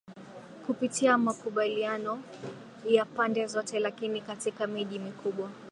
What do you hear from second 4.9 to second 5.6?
mikubwa